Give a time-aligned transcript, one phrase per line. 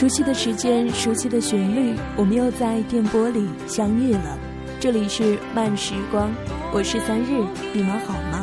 [0.00, 4.38] 熟悉的时间，熟悉的旋律，我们又在电波里相遇了。
[4.80, 6.32] 这里是慢时光，
[6.72, 7.44] 我是三日，
[7.74, 8.39] 你们好吗？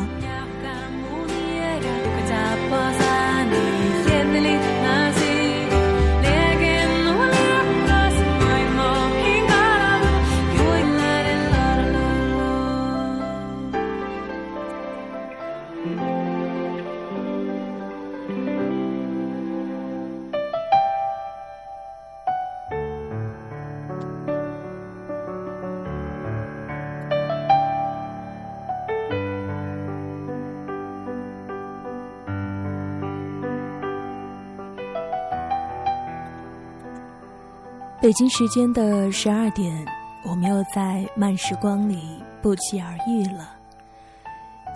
[38.08, 39.86] 北京时间的十二点，
[40.24, 42.02] 我们又在慢时光里
[42.42, 43.54] 不期而遇了。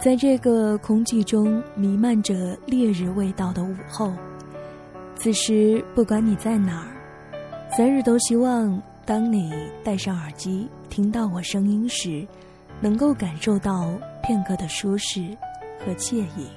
[0.02, 4.12] 在这个空气中弥漫着烈日味道的午后，
[5.16, 6.92] 此时不管你在哪儿，
[7.78, 12.28] 三日都希望当你戴上耳机听到我声音时，
[12.82, 15.26] 能够感受到片刻的舒适
[15.80, 16.50] 和惬意。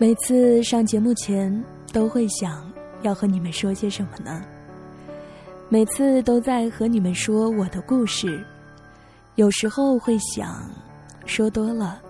[0.00, 1.62] 每次上节目前
[1.92, 2.72] 都会想
[3.02, 4.42] 要和你们说些什么呢？
[5.68, 8.42] 每次都在和你们说我的故事，
[9.34, 10.70] 有时候会想，
[11.26, 12.00] 说多了，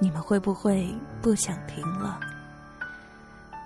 [0.00, 0.92] 你们会不会
[1.22, 2.18] 不想听了？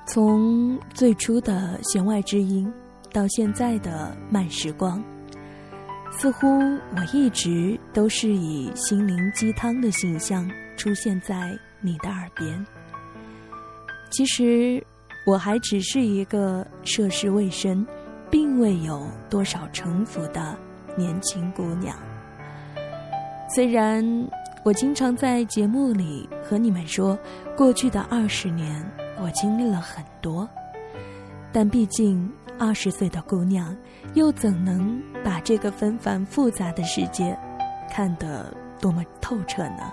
[0.07, 2.71] 从最初的弦外之音，
[3.11, 5.03] 到现在的慢时光，
[6.19, 12.63] 似乎我一直都是以心灵鸡汤的形象出现在你的耳边。
[14.11, 14.85] 其实，
[15.25, 17.87] 我还只是一个涉世未深，
[18.29, 20.57] 并未有多少城府的
[20.97, 21.97] 年轻姑娘。
[23.55, 24.05] 虽然
[24.65, 27.19] 我经常在节目里和你们说，
[27.57, 28.85] 过去的二十年
[29.21, 30.49] 我经历了很多，
[31.53, 33.75] 但毕竟二十岁的姑娘，
[34.15, 37.37] 又怎能把这个纷繁复杂的世界
[37.91, 39.93] 看得多么透彻呢？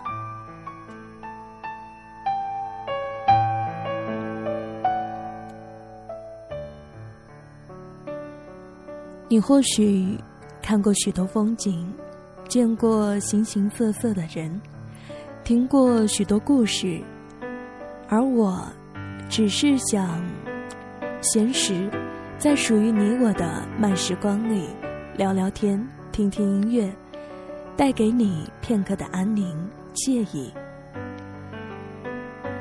[9.29, 10.17] 你或许
[10.61, 11.85] 看过许多风景，
[12.47, 14.61] 见过形形色色的人，
[15.43, 17.01] 听过许多故事，
[18.07, 18.65] 而我，
[19.29, 20.23] 只是想，
[21.21, 21.89] 闲时，
[22.39, 24.63] 在属于你我的慢时光里，
[25.17, 26.89] 聊聊天，听听音乐，
[27.75, 29.53] 带给你片刻的安宁
[29.93, 30.49] 惬意。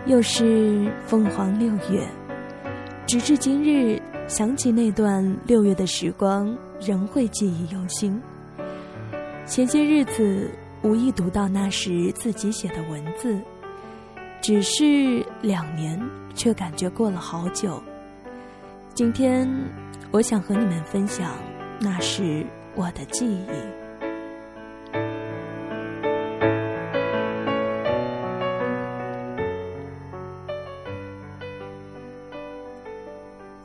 [0.07, 2.05] 又是凤凰六月，
[3.07, 4.03] 直至今日。
[4.29, 8.21] 想起那段六月的时光，仍会记忆犹新。
[9.47, 10.51] 前些日子
[10.83, 13.39] 无意读到那时自己写的文字，
[14.43, 16.01] 只是两年，
[16.35, 17.81] 却感觉过了好久。
[18.95, 19.49] 今天，
[20.11, 21.31] 我想和你们分享
[21.79, 22.45] 那时
[22.75, 23.86] 我的记忆。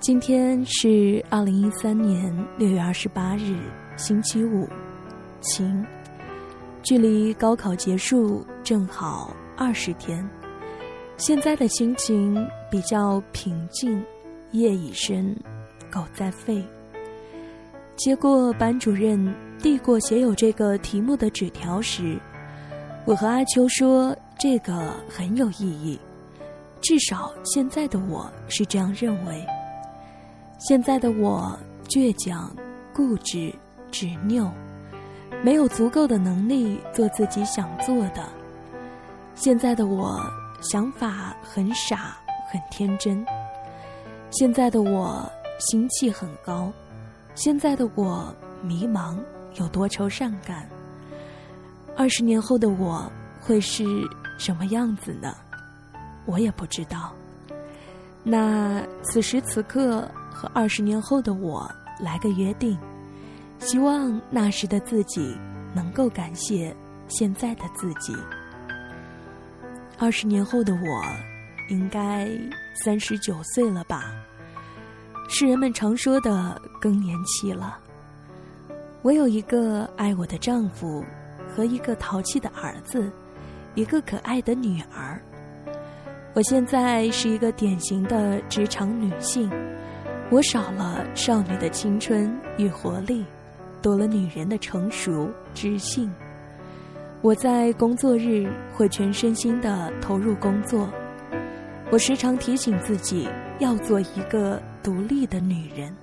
[0.01, 3.55] 今天是二零一三年六月二十八日，
[3.97, 4.67] 星期五，
[5.41, 5.85] 晴。
[6.81, 10.27] 距离高考结束正好二十天，
[11.17, 12.35] 现在的心情
[12.71, 14.03] 比较平静。
[14.53, 15.35] 夜已深，
[15.91, 16.63] 狗在吠。
[17.95, 22.17] 接过班主任递过写有这个题目的纸条时，
[23.05, 25.99] 我和阿秋说：“这个很有意义，
[26.81, 29.45] 至少现在的我是这样认为。”
[30.61, 31.57] 现在的我
[31.89, 32.55] 倔强、
[32.93, 33.51] 固执、
[33.91, 34.51] 执拗，
[35.43, 38.29] 没有足够的能力做自己想做的。
[39.33, 40.21] 现在的我
[40.61, 42.15] 想法很傻，
[42.47, 43.25] 很天真。
[44.29, 45.27] 现在的我
[45.57, 46.71] 心气很高。
[47.33, 48.31] 现在的我
[48.61, 49.17] 迷茫，
[49.55, 50.69] 有多愁善感。
[51.97, 53.11] 二十年后的我
[53.41, 53.83] 会是
[54.37, 55.35] 什么样子呢？
[56.27, 57.11] 我也不知道。
[58.23, 61.69] 那此时此刻和二十年后的我
[61.99, 62.77] 来个约定，
[63.59, 65.37] 希望那时的自己
[65.75, 66.75] 能够感谢
[67.07, 68.15] 现在的自己。
[69.99, 71.03] 二十年后的我，
[71.69, 72.27] 应该
[72.73, 74.11] 三十九岁了吧？
[75.29, 77.77] 是人们常说的更年期了。
[79.03, 81.03] 我有一个爱我的丈夫，
[81.47, 83.11] 和一个淘气的儿子，
[83.75, 85.21] 一个可爱的女儿。
[86.33, 89.49] 我现在是一个典型的职场女性，
[90.31, 93.25] 我少了少女的青春与活力，
[93.81, 96.09] 多了女人的成熟知性。
[97.21, 100.87] 我在工作日会全身心的投入工作，
[101.89, 103.27] 我时常提醒自己
[103.59, 105.93] 要做一个独立的女人。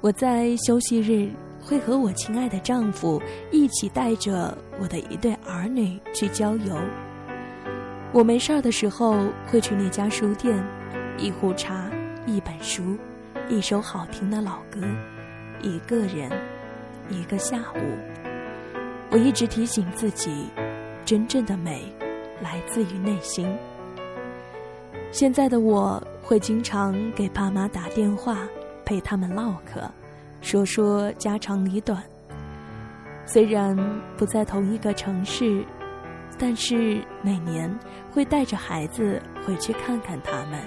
[0.00, 1.28] 我在休息日
[1.60, 3.20] 会和我亲爱的丈夫
[3.52, 6.74] 一起带着我的一对儿女去郊游。
[8.10, 10.58] 我没事儿的时候会去那家书店，
[11.18, 11.90] 一壶茶，
[12.26, 12.96] 一本书，
[13.50, 14.80] 一首好听的老歌，
[15.62, 16.30] 一个人，
[17.08, 17.80] 一个下午。
[19.10, 20.46] 我一直提醒自己，
[21.04, 21.90] 真正的美
[22.42, 23.56] 来自于内心。
[25.10, 28.46] 现在的我会经常给爸妈打电话，
[28.84, 29.90] 陪他们唠嗑，
[30.42, 32.02] 说说家长里短。
[33.24, 33.74] 虽然
[34.18, 35.64] 不在同一个城市。
[36.40, 37.68] 但是每年
[38.12, 40.60] 会带着孩子回去看看他们，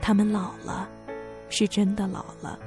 [0.00, 0.88] 他们老了，
[1.52, 2.58] 是真的老了，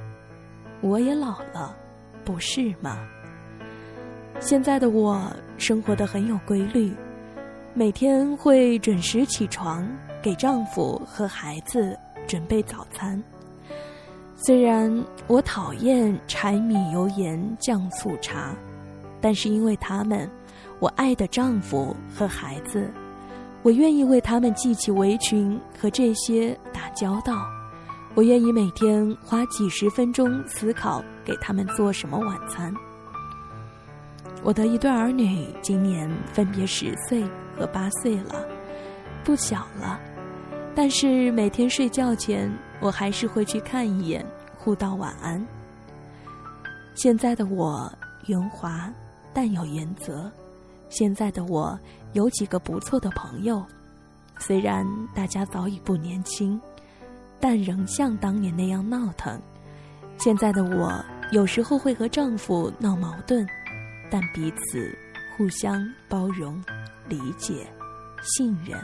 [0.82, 1.76] 我也老了，
[2.24, 3.00] 不是吗？
[4.40, 5.20] 现在的我
[5.58, 6.94] 生活的很有规律，
[7.74, 9.86] 每天会准时起床，
[10.22, 11.98] 给丈夫和孩子
[12.28, 13.22] 准备早餐。
[14.38, 18.54] 虽然我讨厌柴米油盐酱醋茶，
[19.20, 20.30] 但是因为他们。
[20.82, 22.92] 我爱的丈夫和孩子，
[23.64, 27.48] 我愿意为他们系起围裙和这些打交道。
[28.16, 32.74] 我愿意每天花几十分钟思考给他们做什么晚餐。
[34.42, 37.26] 我的一对儿女今年分别十岁
[37.58, 38.48] 和八岁了，
[39.26, 40.00] 不小了。
[40.74, 44.26] 但是每天睡觉前，我还是会去看一眼，
[44.58, 45.46] 互道晚安。
[46.94, 47.92] 现在的我
[48.28, 48.90] 圆滑，
[49.34, 50.32] 但有原则。
[50.88, 51.78] 现在的我
[52.14, 53.62] 有几个不错的朋友，
[54.40, 56.60] 虽然大家早已不年轻，
[57.48, 59.40] 但仍像当年那样闹腾。
[60.18, 63.48] 现在的我有时候会和丈夫闹矛盾，
[64.10, 64.98] 但彼此
[65.38, 66.60] 互相包容、
[67.08, 67.68] 理解、
[68.24, 68.76] 信任。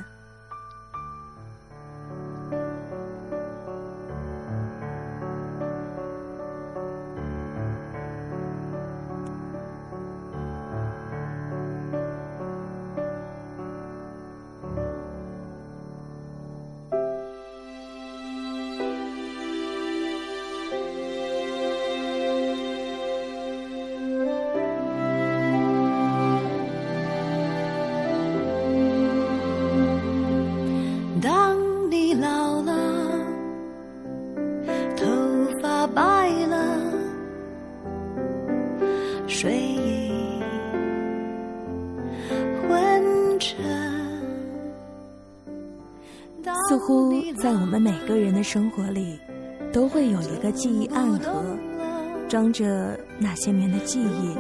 [46.82, 49.20] 乎在我们每个人的生活里，
[49.72, 51.44] 都会有一个记忆暗盒，
[52.28, 54.36] 装着那些年的记忆。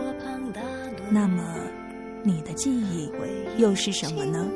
[1.10, 1.44] 那么，
[2.24, 3.12] 你的记忆
[3.58, 4.48] 又是什么呢？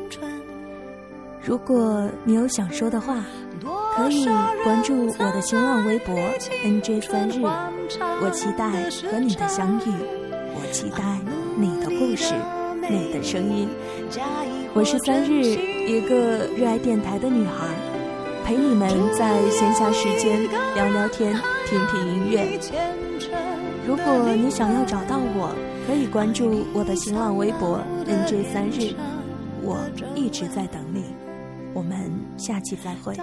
[1.43, 3.23] 如果你有想说的话，
[3.95, 4.25] 可以
[4.63, 6.15] 关注我的新浪微博
[6.63, 7.39] “nj 三日”。
[8.21, 8.71] 我期待
[9.11, 9.91] 和你的相遇，
[10.55, 11.19] 我期待
[11.55, 12.33] 你的故事，
[12.89, 13.69] 你的声音。
[14.75, 17.65] 我是三日，一个热爱电台的女孩，
[18.43, 20.43] 陪你们在闲暇时间
[20.75, 21.33] 聊聊天，
[21.65, 22.59] 听听音乐。
[23.87, 25.55] 如果你想要找到我，
[25.87, 28.93] 可以关注我的新浪微博 “nj 三日”，
[29.63, 29.79] 我
[30.13, 31.05] 一直在等你。
[31.73, 33.15] 我们下期再会。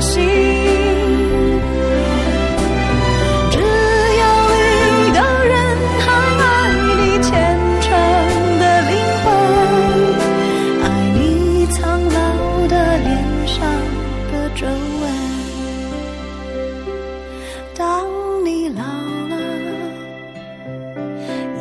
[0.00, 0.22] 心，
[3.50, 4.22] 只要
[4.54, 5.54] 一个人
[5.98, 6.04] 还
[6.40, 6.42] 爱
[6.96, 7.28] 你虔
[7.82, 7.88] 诚
[8.58, 8.92] 的灵
[9.22, 9.26] 魂，
[10.82, 11.18] 爱你
[11.66, 12.16] 苍老
[12.66, 13.08] 的脸
[13.46, 13.56] 上
[14.32, 15.02] 的皱纹。
[17.74, 18.08] 当
[18.44, 18.82] 你老
[19.28, 19.36] 了，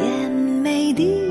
[0.02, 1.29] 眼眉低。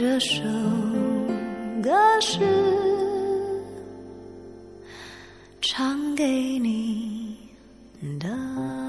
[0.00, 0.42] 这首
[1.82, 1.90] 歌
[2.22, 2.38] 是
[5.60, 6.24] 唱给
[6.58, 7.36] 你
[8.18, 8.79] 的。